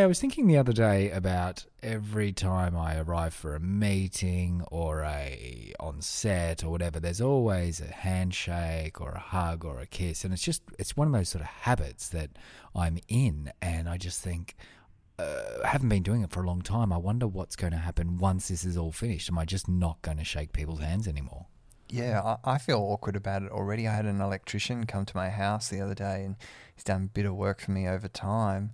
[0.00, 4.64] Hey, I was thinking the other day about every time I arrive for a meeting
[4.70, 9.84] or a on set or whatever, there's always a handshake or a hug or a
[9.84, 12.30] kiss, and it's just it's one of those sort of habits that
[12.74, 14.56] I'm in, and I just think.
[15.18, 16.94] Uh, I haven't been doing it for a long time.
[16.94, 19.28] I wonder what's going to happen once this is all finished.
[19.28, 21.44] Am I just not going to shake people's hands anymore?
[21.90, 23.86] Yeah, I, I feel awkward about it already.
[23.86, 26.36] I had an electrician come to my house the other day and
[26.74, 28.70] he's done a bit of work for me over time.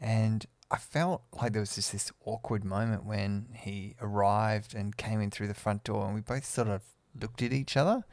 [0.00, 5.20] And I felt like there was just this awkward moment when he arrived and came
[5.20, 6.82] in through the front door and we both sort of
[7.18, 8.04] looked at each other.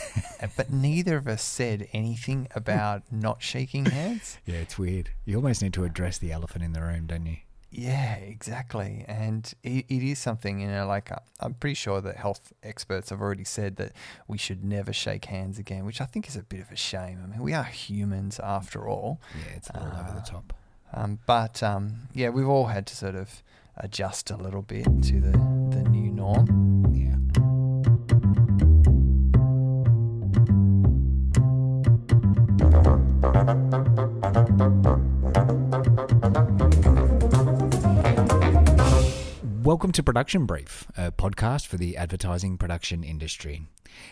[0.56, 4.38] but neither of us said anything about not shaking hands.
[4.46, 5.10] Yeah, it's weird.
[5.24, 7.36] You almost need to address the elephant in the room, don't you?
[7.70, 9.04] Yeah, exactly.
[9.08, 13.08] And it, it is something, you know, like uh, I'm pretty sure that health experts
[13.10, 13.92] have already said that
[14.28, 17.20] we should never shake hands again, which I think is a bit of a shame.
[17.24, 19.20] I mean, we are humans after all.
[19.34, 20.52] Yeah, it's a little uh, over the uh, top.
[20.94, 23.42] Um, but um, yeah, we've all had to sort of
[23.76, 25.32] adjust a little bit to the,
[25.76, 26.71] the new norm.
[39.72, 43.68] Welcome to Production Brief, a podcast for the advertising production industry.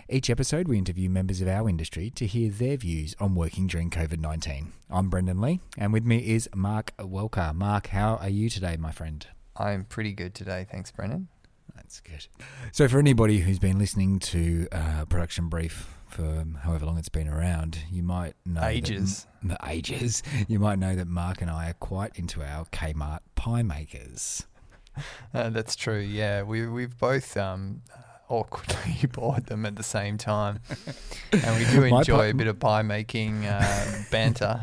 [0.09, 3.91] Each episode, we interview members of our industry to hear their views on working during
[3.91, 4.73] COVID 19.
[4.89, 7.55] I'm Brendan Lee, and with me is Mark Welker.
[7.55, 9.27] Mark, how are you today, my friend?
[9.55, 10.67] I'm pretty good today.
[10.73, 11.29] Thanks, Brendan.
[11.77, 12.27] That's good.
[12.73, 17.29] So, for anybody who's been listening to uh, Production Brief for however long it's been
[17.29, 19.27] around, you might know ages.
[19.43, 20.23] That, ages.
[20.49, 24.47] You might know that Mark and I are quite into our Kmart pie makers.
[25.33, 25.99] Uh, that's true.
[26.01, 27.83] Yeah, we we've both um,
[28.31, 30.61] awkwardly bought them at the same time,
[31.33, 34.63] and we do enjoy pie, a bit of pie making uh, banter.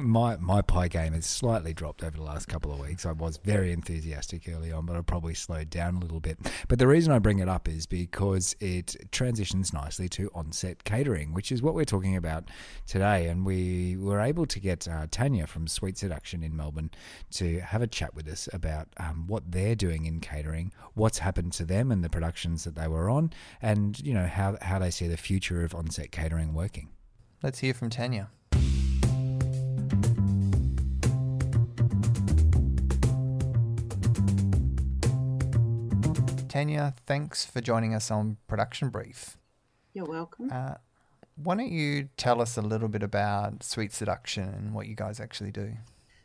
[0.00, 3.06] my my pie game has slightly dropped over the last couple of weeks.
[3.06, 6.38] I was very enthusiastic early on, but I probably slowed down a little bit.
[6.68, 11.32] But the reason I bring it up is because it transitions nicely to on-set catering,
[11.32, 12.50] which is what we're talking about
[12.86, 13.28] today.
[13.28, 16.90] And we were able to get uh, Tanya from Sweet Seduction in Melbourne
[17.32, 21.52] to have a chat with us about um, what they're doing in catering, what's happened
[21.54, 24.78] to them, and the productions that that they were on, and you know how how
[24.78, 26.88] they see the future of on-set catering working.
[27.42, 28.30] Let's hear from Tanya.
[36.48, 39.38] Tanya, thanks for joining us on Production Brief.
[39.94, 40.50] You're welcome.
[40.52, 40.74] Uh,
[41.36, 45.18] why don't you tell us a little bit about Sweet Seduction and what you guys
[45.18, 45.72] actually do?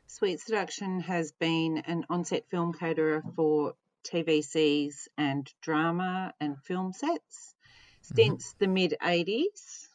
[0.05, 3.75] Sweet Seduction has been an on-set film caterer for
[4.05, 7.55] TVCs and drama and film sets
[8.01, 8.57] since mm-hmm.
[8.59, 9.87] the mid 80s.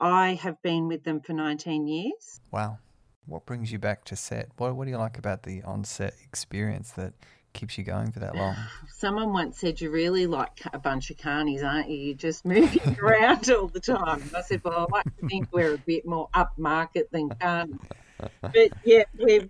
[0.00, 2.40] I have been with them for 19 years.
[2.50, 2.78] Wow.
[3.26, 4.48] What brings you back to set?
[4.56, 7.12] What, what do you like about the on set experience that
[7.52, 8.56] keeps you going for that long?
[8.88, 11.96] Someone once said you're really like a bunch of carnies, aren't you?
[11.96, 14.28] You're just moving around all the time.
[14.36, 17.78] I said, well, I like to think we're a bit more upmarket than carnies.
[18.40, 19.48] But yeah, we're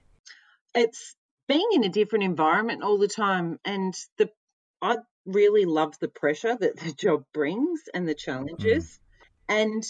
[0.74, 1.16] it's
[1.52, 4.30] being in a different environment all the time and the
[4.80, 4.96] I
[5.26, 8.98] really love the pressure that the job brings and the challenges
[9.50, 9.54] mm.
[9.60, 9.84] and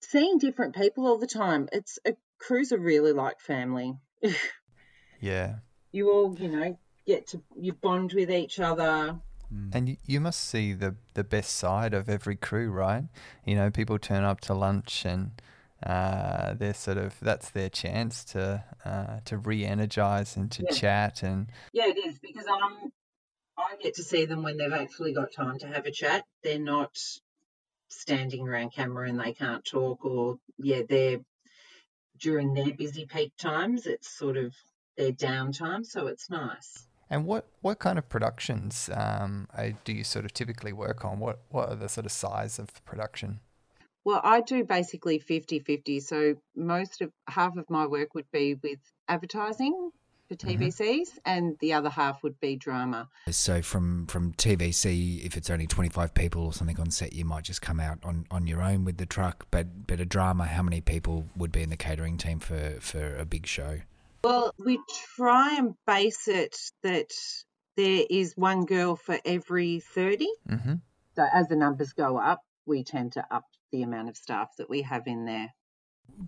[0.00, 1.68] seeing different people all the time.
[1.72, 3.94] It's a crews are really like family.
[5.20, 5.56] yeah.
[5.92, 6.76] You all, you know,
[7.06, 9.20] get to you bond with each other.
[9.54, 9.74] Mm.
[9.74, 13.04] And you, you must see the the best side of every crew, right?
[13.46, 15.40] You know, people turn up to lunch and
[15.84, 20.76] uh, they're sort of that's their chance to uh, to re-energize and to yeah.
[20.76, 22.92] chat and yeah it is because I'm
[23.56, 26.58] I get to see them when they've actually got time to have a chat they're
[26.58, 26.96] not
[27.88, 31.20] standing around camera and they can't talk or yeah they're
[32.18, 34.54] during their busy peak times it's sort of
[34.96, 39.46] their downtime so it's nice and what, what kind of productions um,
[39.84, 41.18] do you sort of typically work on?
[41.18, 43.40] What what are the sort of size of production?
[44.04, 46.00] Well, I do basically 50 50.
[46.00, 49.90] So most of half of my work would be with advertising
[50.28, 51.18] for TVCs mm-hmm.
[51.24, 53.08] and the other half would be drama.
[53.30, 57.44] So from from TVC if it's only 25 people or something on set you might
[57.44, 60.62] just come out on, on your own with the truck but but a drama how
[60.62, 63.80] many people would be in the catering team for for a big show?
[64.24, 64.78] Well, we
[65.16, 67.10] try and base it that
[67.76, 70.28] there is one girl for every 30.
[70.48, 70.74] Mm-hmm.
[71.16, 74.68] So as the numbers go up, we tend to up the amount of staff that
[74.68, 75.54] we have in there.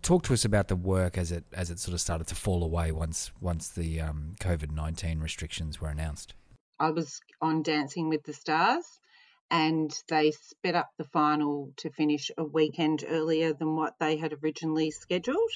[0.03, 2.63] Talk to us about the work as it as it sort of started to fall
[2.63, 6.35] away once once the um, COVID nineteen restrictions were announced.
[6.79, 8.85] I was on Dancing with the Stars,
[9.51, 14.35] and they sped up the final to finish a weekend earlier than what they had
[14.43, 15.53] originally scheduled.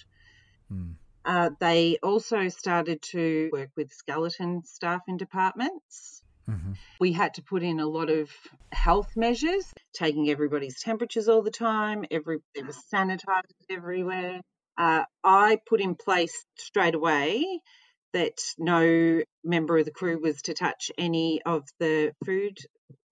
[0.69, 0.93] Hmm.
[1.25, 6.23] Uh, they also started to work with skeleton staff in departments.
[6.49, 6.73] Mm-hmm.
[6.99, 8.31] We had to put in a lot of
[8.73, 9.65] health measures,
[9.95, 12.05] taking everybody's temperatures all the time.
[12.11, 14.41] Every there was sanitizers everywhere.
[14.77, 17.61] Uh, I put in place straight away
[18.13, 22.57] that no member of the crew was to touch any of the food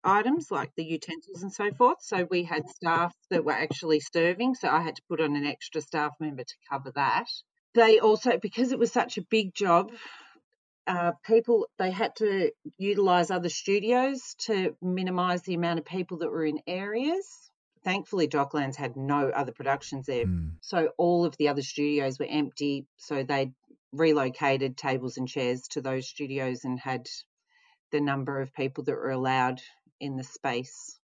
[0.02, 1.98] items like the utensils and so forth.
[2.00, 4.54] So we had staff that were actually serving.
[4.54, 7.26] So I had to put on an extra staff member to cover that.
[7.74, 9.90] They also, because it was such a big job,
[10.86, 16.30] uh, people they had to utilize other studios to minimize the amount of people that
[16.30, 17.26] were in areas.
[17.84, 20.52] Thankfully, Docklands had no other productions there, Mm.
[20.60, 22.86] so all of the other studios were empty.
[22.96, 23.52] So they
[23.92, 27.06] relocated tables and chairs to those studios and had
[27.92, 29.60] the number of people that were allowed
[30.00, 30.98] in the space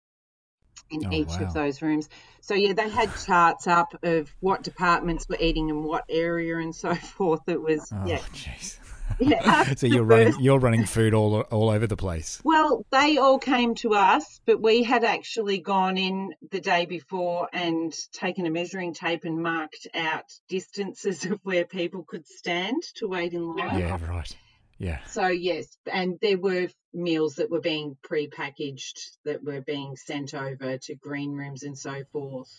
[0.90, 1.46] in Oh, each wow.
[1.46, 2.10] of those rooms.
[2.42, 6.76] So yeah, they had charts up of what departments were eating in what area and
[6.76, 7.42] so forth.
[7.48, 8.78] It was Oh, yeah, jeez.
[9.20, 9.74] Yeah.
[9.76, 12.42] so you're running you're running food all all over the place.
[12.44, 17.50] well, they all came to us, but we had actually gone in the day before
[17.54, 23.08] and taken a measuring tape and marked out distances of where people could stand to
[23.08, 23.80] wait in line.
[23.80, 24.36] Yeah, right.
[24.78, 25.00] Yeah.
[25.06, 30.78] So yes, and there were meals that were being pre-packaged that were being sent over
[30.78, 32.52] to green rooms and so forth.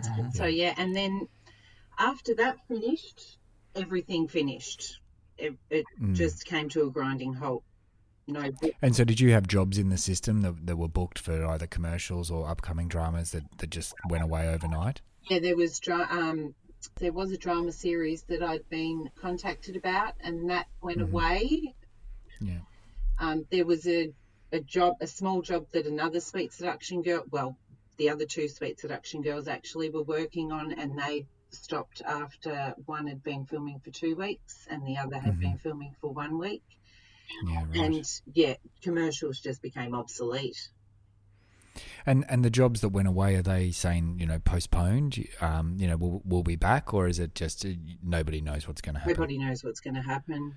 [0.00, 0.30] Mm-hmm.
[0.30, 1.26] So yeah, and then
[1.98, 3.38] after that finished,
[3.74, 5.00] everything finished.
[5.42, 6.14] It, it Mm.
[6.14, 7.64] just came to a grinding halt.
[8.28, 8.48] No,
[8.80, 11.66] And so, did you have jobs in the system that, that were booked for either
[11.66, 15.00] commercials or upcoming dramas that, that just went away overnight?
[15.28, 16.54] Yeah, there was dra- um,
[17.00, 21.10] there was a drama series that I'd been contacted about, and that went Mhm.
[21.10, 21.74] away.
[22.40, 22.60] Yeah.
[23.18, 24.12] Um, there was a
[24.52, 27.56] a job, a small job that another sweet seduction girl, well,
[27.96, 33.06] the other two sweet seduction girls actually were working on, and they stopped after one
[33.06, 35.40] had been filming for two weeks and the other had Mhm.
[35.40, 36.62] been filming for one week.
[37.46, 37.76] Yeah, right.
[37.76, 40.68] And yeah, commercials just became obsolete.
[42.04, 45.26] And and the jobs that went away are they saying you know postponed?
[45.40, 47.70] Um, you know, we'll we'll be back, or is it just uh,
[48.02, 49.14] nobody knows what's going to happen?
[49.14, 50.56] Nobody knows what's going to happen.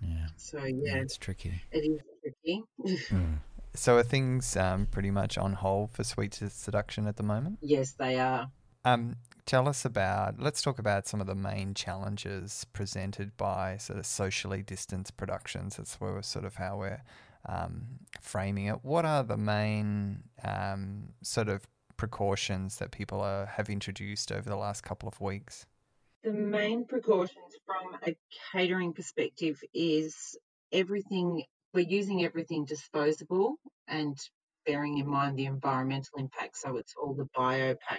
[0.00, 1.62] Yeah, So yeah, yeah, it's tricky.
[1.72, 2.62] it is tricky.
[3.08, 3.38] Mm.
[3.74, 7.58] So are things um, pretty much on hold for Sweet Seduction at the moment?
[7.62, 8.50] yes, they are.
[8.84, 9.16] Um,
[9.46, 10.38] tell us about.
[10.38, 15.76] Let's talk about some of the main challenges presented by sort of socially distanced productions.
[15.76, 17.02] That's where we're sort of how we're
[17.48, 17.82] um,
[18.20, 18.84] framing it.
[18.84, 21.66] What are the main um, sort of
[21.96, 25.66] precautions that people are, have introduced over the last couple of weeks?
[26.22, 28.16] The main precautions from a
[28.52, 30.36] catering perspective is
[30.70, 31.44] everything,
[31.74, 33.56] we're using everything disposable
[33.88, 34.16] and
[34.64, 36.56] bearing in mind the environmental impact.
[36.56, 37.98] So it's all the BioPak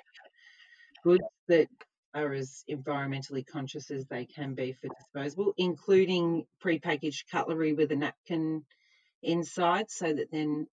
[1.04, 1.68] goods that
[2.14, 7.96] are as environmentally conscious as they can be for disposable, including prepackaged cutlery with a
[7.96, 8.66] napkin
[9.24, 10.68] inside so that then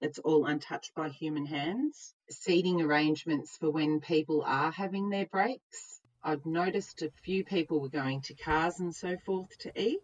[0.00, 2.14] it's all untouched by human hands.
[2.30, 6.00] Seating arrangements for when people are having their breaks.
[6.22, 10.00] I've noticed a few people were going to cars and so forth to eat,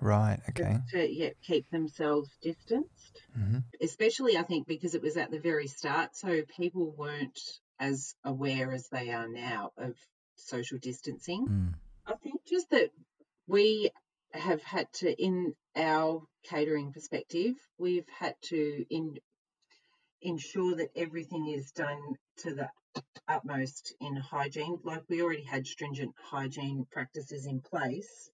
[0.00, 0.40] Right.
[0.50, 0.78] Okay.
[0.90, 3.22] to yeah, keep themselves distanced.
[3.34, 7.38] hmm Especially, I think, because it was at the very start, so people weren't
[7.80, 9.94] as aware as they are now of
[10.36, 11.46] social distancing.
[11.46, 11.74] Mm.
[12.06, 12.90] I think just that
[13.46, 13.90] we
[14.32, 19.16] have had to, in our catering perspective, we've had to in,
[20.20, 22.00] ensure that everything is done
[22.38, 22.68] to the
[23.28, 24.78] utmost in hygiene.
[24.84, 28.30] Like we already had stringent hygiene practices in place,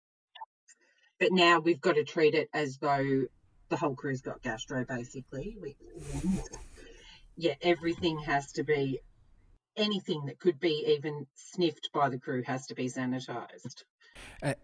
[1.18, 3.24] but now we've got to treat it as though
[3.68, 4.84] the whole crew's got gastro.
[4.84, 5.76] Basically, we,
[7.36, 9.00] yeah, everything has to be.
[9.76, 13.82] Anything that could be even sniffed by the crew has to be sanitised.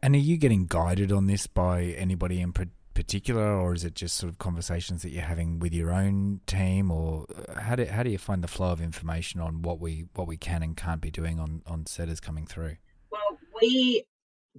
[0.03, 2.53] And are you getting guided on this by anybody in
[2.95, 6.91] particular, or is it just sort of conversations that you're having with your own team,
[6.91, 10.07] or uh, how do how do you find the flow of information on what we
[10.15, 12.77] what we can and can't be doing on on set is coming through?
[13.11, 14.05] Well, we,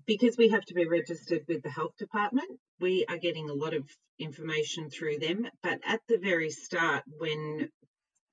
[0.05, 3.74] because we have to be registered with the health department, we are getting a lot
[3.74, 3.84] of
[4.20, 5.48] information through them.
[5.62, 7.70] But at the very start, when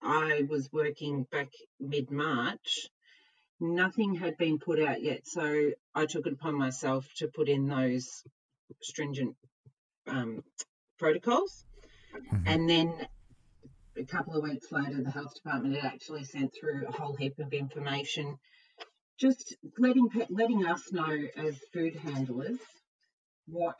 [0.02, 1.50] I was working back
[1.80, 2.88] mid March,
[3.60, 5.26] nothing had been put out yet.
[5.26, 8.22] So I took it upon myself to put in those
[8.82, 9.36] stringent
[10.06, 10.42] um,
[10.98, 11.64] protocols.
[12.14, 12.42] Mhm.
[12.46, 13.08] And then
[13.96, 17.38] a couple of weeks later, the health department had actually sent through a whole heap
[17.38, 18.38] of information
[19.18, 22.58] just letting letting us know as food handlers
[23.46, 23.78] what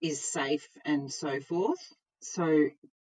[0.00, 1.78] is safe and so forth.
[2.20, 2.68] So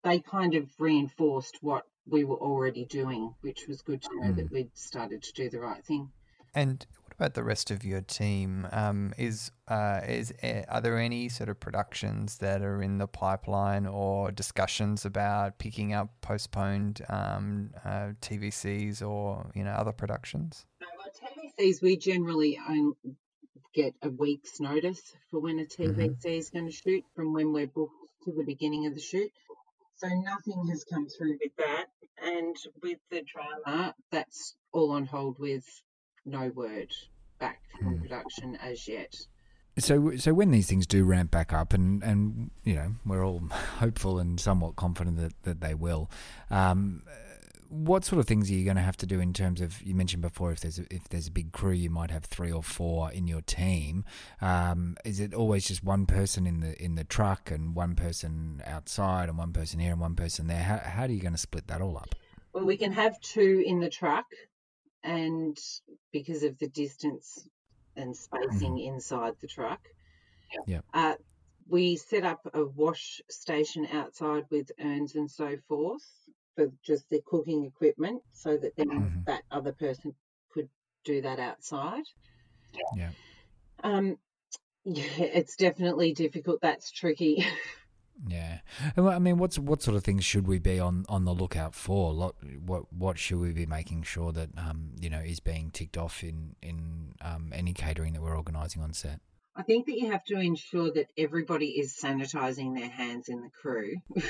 [0.04, 4.50] they kind of reinforced what we were already doing, which was good to know that
[4.50, 6.11] we'd started to do the right thing.
[6.54, 8.66] And What about the rest of your team?
[8.73, 13.06] Um, is uh, is uh, are there any sort of productions that are in the
[13.06, 20.66] pipeline or discussions about picking up postponed um, uh, TVCs or you know other productions?
[20.80, 22.97] No, well, TVCs we generally only
[23.75, 27.66] get a week's notice for when a TVC is going to shoot from when we're
[27.66, 27.94] booked
[28.25, 29.30] to the beginning of the shoot.
[30.02, 31.87] So nothing has come through with that,
[32.21, 35.64] and with the drama, that's all on hold with
[36.25, 36.90] no word
[37.38, 39.14] back from production as yet.
[39.78, 43.42] So, so when these things do ramp back up, and and you know we're all
[43.78, 46.11] hopeful and somewhat confident that, that they will.
[46.50, 47.04] Um,
[47.73, 49.81] what sort of things are you going to have to do in terms of?
[49.81, 52.52] You mentioned before if there's a, if there's a big crew, you might have three
[52.52, 54.05] or four in your team.
[54.43, 58.62] Um, is it always just one person in the in the truck and one person
[58.67, 60.62] outside and one person here and one person there?
[60.62, 62.14] How how are you going to split that all up?
[62.52, 64.26] Well, we can have two in the truck,
[65.02, 65.57] and
[66.12, 67.49] because of the distance
[67.97, 69.81] and spacing inside the truck,
[70.67, 70.81] Yeah.
[70.93, 71.14] uh,
[71.69, 76.02] we set up a wash station outside with urns and so forth
[76.54, 79.25] for just the cooking equipment, so that then Mhm.
[79.26, 80.14] that other person
[80.50, 80.68] could
[81.04, 82.04] do that outside.
[82.97, 83.11] Yeah.
[83.82, 84.18] Um,
[84.85, 86.61] yeah, it's definitely difficult.
[86.61, 87.44] That's tricky.
[88.28, 88.61] Yeah,
[88.97, 91.75] And I mean, what's what sort of things should we be on, on the lookout
[91.75, 92.12] for?
[92.12, 95.97] Lot, what what should we be making sure that um you know is being ticked
[95.97, 99.21] off in in um, any catering that we're organising on set?
[99.56, 103.50] I think that you have to ensure that everybody is sanitizing their hands in the
[103.50, 103.97] crew.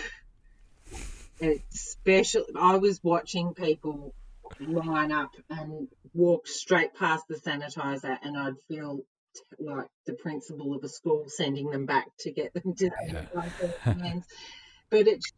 [1.43, 4.15] Especially, I was watching people
[4.61, 8.99] line up and walk straight past the sanitizer, and I'd feel
[9.35, 13.25] t- like the principal of a school sending them back to get them to Yeah.
[13.35, 14.25] sanitize their hands.
[14.91, 15.33] But it's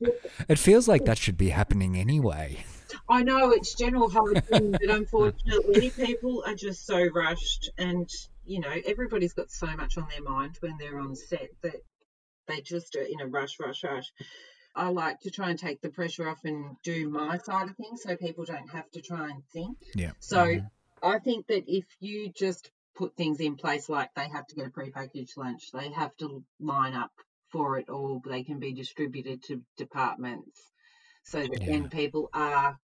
[0.48, 2.64] It feels like that should be happening anyway.
[3.08, 8.08] I know it's general hygiene, but unfortunately, people are just so rushed, and
[8.44, 11.76] you know everybody's got so much on their mind when they're on set that
[12.46, 14.12] they just are in a rush, rush, rush.
[14.76, 18.02] I like to try and take the pressure off and do my side of things,
[18.02, 19.78] so people don't have to try and think.
[19.94, 20.12] Yeah.
[20.18, 20.66] So mm-hmm.
[21.02, 24.66] I think that if you just put things in place like they have to get
[24.66, 27.12] a prepackaged lunch, they have to line up
[27.50, 30.60] for it all, they can be distributed to departments
[31.24, 31.66] so that Yeah.
[31.66, 32.78] then people are,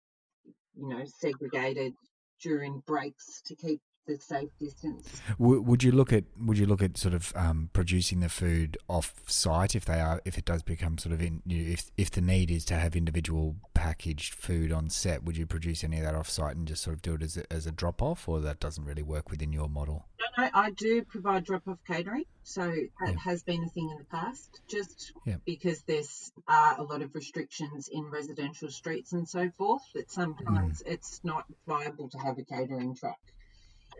[0.76, 1.94] you know, segregated
[2.42, 5.20] during breaks to keep the safe distance.
[5.38, 8.76] W- would you look at would you look at sort of um, producing the food
[8.88, 12.10] off site if they are if it does become sort of in you if if
[12.10, 15.22] the need is to have individual packaged food on set?
[15.24, 17.36] Would you produce any of that off site and just sort of do it as
[17.36, 20.06] a, as a drop off, or that doesn't really work within your model?
[20.18, 23.18] No, no, I do provide drop off catering, so that Yeah.
[23.24, 25.36] has been a thing in the past, just Yeah.
[25.44, 30.82] because there's are a lot of restrictions in residential streets and so forth that sometimes
[30.86, 33.18] it's not viable to have a catering truck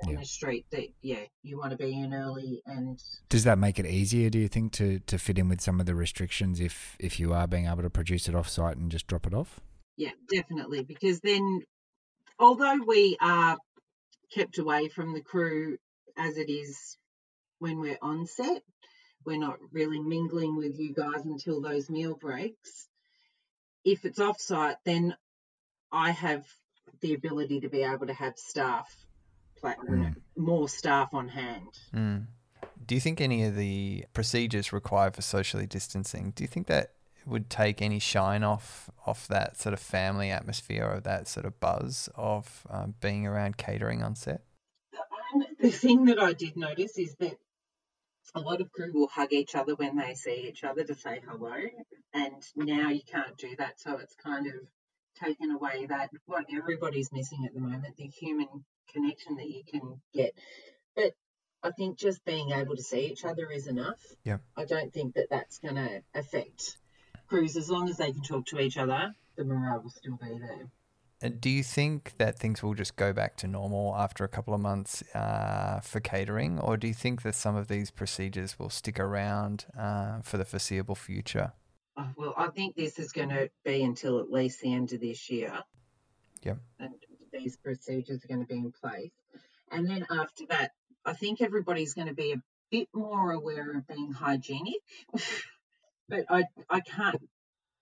[0.03, 0.21] in Yeah.
[0.21, 3.87] a street that yeah you want to be in early and Does that make it
[3.87, 4.31] easier?
[4.31, 7.33] Do you think to, to fit in with some of the restrictions if if you
[7.33, 9.61] are being able to produce it off site and just drop it off?
[9.97, 11.63] yeah definitely because then
[12.39, 13.57] although we are
[14.33, 15.77] kept away from the crew
[16.17, 16.97] as it is
[17.59, 18.63] when we're on set
[19.27, 22.87] we're not really mingling with you guys until those meal breaks
[23.85, 25.17] if it's off site then
[25.91, 26.45] i have
[27.01, 28.89] the ability to be able to have staff
[29.61, 30.15] pla- Mm.
[30.37, 32.27] more staff on hand Mm.
[32.87, 36.31] Do you think any of the procedures required for socially distancing?
[36.31, 36.93] Do you think that
[37.27, 41.61] would take any shine off off that sort of family atmosphere or that sort of
[41.61, 44.43] buzz of um, being around catering on set?
[45.35, 47.37] Um, the thing that I did notice is that
[48.35, 51.21] a lot of crew will hug each other when they see each other to say
[51.29, 51.55] hello,
[52.15, 53.79] and now you can't do that.
[53.81, 54.55] So it's kind of
[55.23, 58.49] taken away that what everybody's missing at the moment the human
[58.93, 60.35] connection that you can get.
[60.97, 61.15] But
[61.63, 64.01] I think just being able to see each other is enough.
[64.25, 64.41] Yep.
[64.57, 66.77] I don't think that that's going to affect
[67.29, 69.15] crews as long as they can talk to each other.
[69.37, 70.71] The morale will still be there.
[71.21, 74.55] And do you think that things will just go back to normal after a couple
[74.55, 78.71] of months uh, for catering, or do you think that some of these procedures will
[78.71, 81.53] stick around uh, for the foreseeable future?
[81.99, 85.01] Oh, well, I think this is going to be until at least the end of
[85.01, 85.53] this year.
[86.45, 86.59] Yep.
[86.79, 86.95] And
[87.33, 89.11] these procedures are going to be in place.
[89.73, 90.71] And then after that,
[91.05, 94.81] I think everybody's going to be a bit more aware of being hygienic.
[96.09, 97.21] but I, I can't,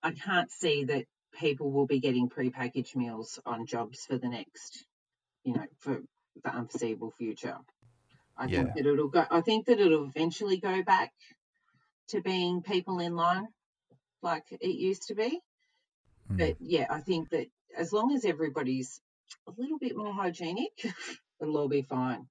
[0.02, 1.04] I can't see that
[1.38, 4.86] people will be getting prepackaged meals on jobs for the next,
[5.44, 6.00] you know, for
[6.42, 7.58] the unforeseeable future.
[8.38, 8.62] I Yeah.
[8.62, 9.26] think that it'll go.
[9.30, 11.12] I think that it'll eventually go back
[12.08, 13.48] to being people in line
[14.26, 15.40] like it used to be.
[16.30, 16.38] Mm.
[16.38, 19.00] But yeah, I think that as long as everybody's
[19.48, 20.72] a little bit more hygienic,
[21.40, 22.26] it'll all be fine.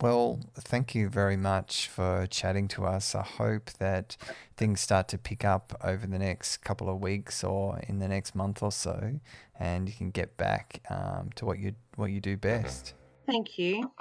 [0.00, 3.14] Well, thank you very much for chatting to us.
[3.14, 4.16] I hope that
[4.56, 8.34] things start to pick up over the next couple of weeks or in the next
[8.34, 9.20] month or so,
[9.58, 12.94] and you can get back um, to what you what you do best.
[13.26, 13.92] Thank you.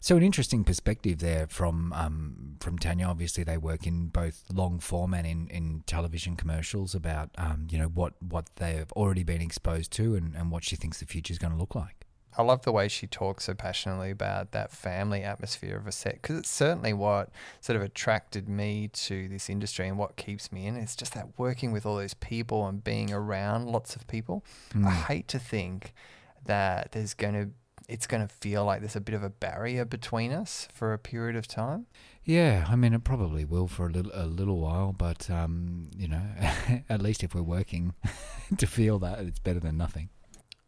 [0.00, 3.06] So an interesting perspective there from um, from Tanya.
[3.06, 7.78] Obviously, they work in both long form and in, in television commercials about um, you
[7.78, 11.32] know what what they've already been exposed to and, and what she thinks the future
[11.32, 12.06] is going to look like.
[12.36, 16.14] I love the way she talks so passionately about that family atmosphere of a set
[16.22, 20.66] because it's certainly what sort of attracted me to this industry and what keeps me
[20.66, 20.76] in.
[20.76, 24.44] It's just that working with all those people and being around lots of people.
[24.72, 24.86] Mm.
[24.86, 25.94] I hate to think
[26.46, 27.50] that there's going to
[27.88, 30.98] it's going to feel like there's a bit of a barrier between us for a
[30.98, 31.86] period of time.
[32.24, 36.08] Yeah, I mean, it probably will for a little a little while, but um, you
[36.08, 36.22] know,
[36.88, 37.94] at least if we're working
[38.58, 40.10] to feel that, it's better than nothing.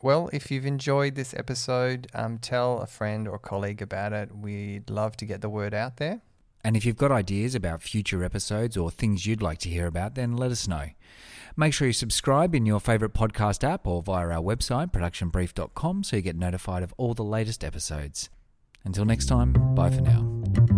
[0.03, 4.35] Well, if you've enjoyed this episode, um, tell a friend or colleague about it.
[4.35, 6.23] We'd love to get the word out there.
[6.63, 10.15] And if you've got ideas about future episodes or things you'd like to hear about,
[10.15, 10.89] then let us know.
[11.57, 16.17] Make sure you subscribe in your favourite podcast app or via our website, productionbrief.com, so
[16.17, 18.31] you get notified of all the latest episodes.
[18.85, 20.70] Until next time, bye for now.